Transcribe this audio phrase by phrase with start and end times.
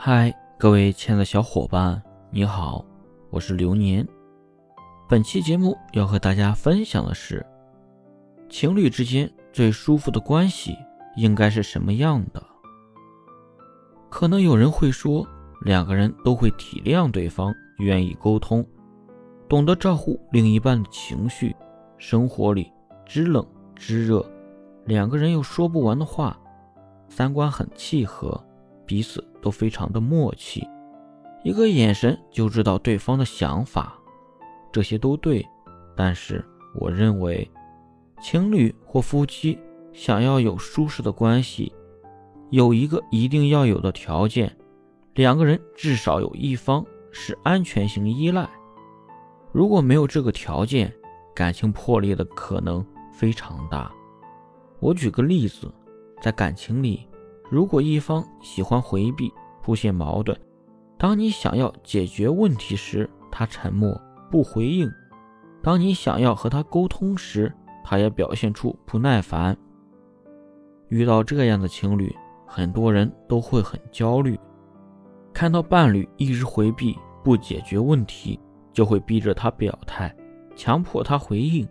[0.00, 2.00] 嗨，各位亲爱的小伙伴，
[2.30, 2.84] 你好，
[3.30, 4.06] 我是流年。
[5.08, 7.44] 本期节目要和大家分享的是，
[8.48, 10.76] 情侣之间最舒服的关系
[11.16, 12.40] 应该是什么样的？
[14.08, 15.26] 可能有人会说，
[15.62, 18.64] 两个人都会体谅对方，愿意沟通，
[19.48, 21.56] 懂得照顾另一半的情绪，
[21.98, 22.72] 生活里
[23.04, 23.44] 知冷
[23.74, 24.24] 知热，
[24.84, 26.38] 两个人有说不完的话，
[27.08, 28.40] 三观很契合。
[28.88, 30.66] 彼此都非常的默契，
[31.44, 33.98] 一个眼神就知道对方的想法，
[34.72, 35.46] 这些都对。
[35.94, 36.42] 但是
[36.80, 37.48] 我认为，
[38.22, 39.58] 情侣或夫妻
[39.92, 41.70] 想要有舒适的关系，
[42.48, 44.56] 有一个一定要有的条件，
[45.12, 46.82] 两个人至少有一方
[47.12, 48.48] 是安全型依赖。
[49.52, 50.90] 如果没有这个条件，
[51.34, 52.82] 感情破裂的可能
[53.12, 53.92] 非常大。
[54.80, 55.70] 我举个例子，
[56.22, 57.06] 在感情里。
[57.50, 59.32] 如果一方喜欢回避，
[59.64, 60.34] 出现矛盾，
[60.96, 64.88] 当你想要解决问题时，他沉默不回应；
[65.62, 67.52] 当你想要和他沟通时，
[67.84, 69.54] 他也表现出不耐烦。
[70.88, 72.14] 遇到这样的情侣，
[72.46, 74.40] 很多人都会很焦虑。
[75.34, 78.40] 看到伴侣一直回避不解决问题，
[78.72, 80.14] 就会逼着他表态，
[80.56, 81.68] 强迫他回应。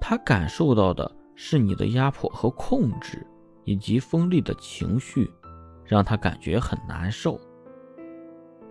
[0.00, 3.24] 他感受到的是你的压迫和控制。
[3.66, 5.30] 以及锋利的情绪，
[5.84, 7.38] 让他感觉很难受。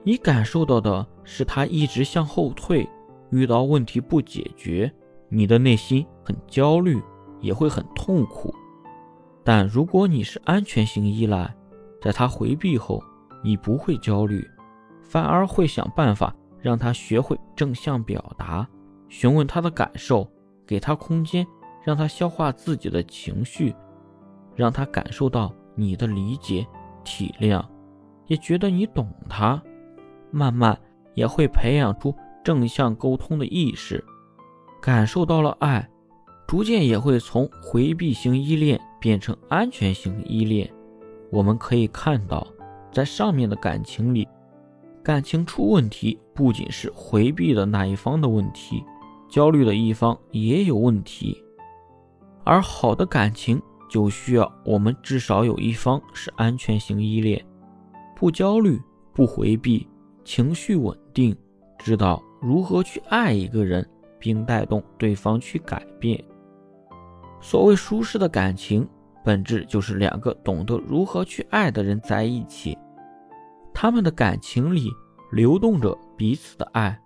[0.03, 2.89] 你感受到的是他一直向后退，
[3.29, 4.91] 遇到问题不解决，
[5.29, 7.01] 你的内心很焦虑，
[7.41, 8.53] 也会很痛苦。
[9.43, 11.55] 但如果你是安全型依赖，
[12.01, 13.03] 在他回避后，
[13.43, 14.47] 你不会焦虑，
[15.03, 18.67] 反而会想办法让他学会正向表达，
[19.09, 20.27] 询问他的感受，
[20.66, 21.45] 给他空间，
[21.83, 23.75] 让他消化自己的情绪。
[24.55, 26.65] 让他感受到你的理解、
[27.03, 27.63] 体谅，
[28.27, 29.61] 也觉得你懂他，
[30.31, 30.77] 慢慢
[31.13, 34.03] 也会培养出正向沟通的意识，
[34.81, 35.87] 感受到了爱，
[36.47, 40.71] 逐渐也会从回避型依恋变成安全型依恋。
[41.31, 42.47] 我们可以看到，
[42.91, 44.27] 在上面的感情里，
[45.03, 48.83] 感情出问题不仅是回避的那一方的问题，
[49.27, 51.44] 焦虑的一方也有问题，
[52.44, 53.61] 而好的感情。
[53.95, 57.41] 就需要我们至少有一方是安全型依恋，
[58.13, 58.78] 不焦虑，
[59.13, 59.88] 不回避，
[60.25, 61.33] 情绪稳定，
[61.79, 63.89] 知道如何去爱一个人，
[64.19, 66.22] 并带动对方去改变。
[67.39, 68.85] 所谓舒适的感情，
[69.23, 72.77] 本质就是两个懂得如何去爱的人在一起，
[73.73, 74.91] 他们的感情里
[75.31, 77.00] 流动着彼此的爱，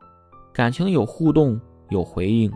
[0.51, 2.51] 感情有互动，有回应。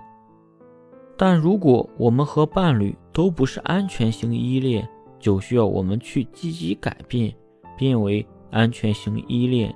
[1.16, 7.34] 但如果我们和伴侣都不是安全型依恋，就需要我们去积极改变，
[7.78, 9.74] 变为安全型依恋，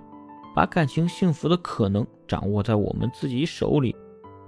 [0.56, 3.96] 把感情幸福的可能掌握在我们自己手里，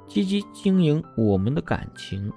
[0.08, 2.32] 积极经营我们的感情。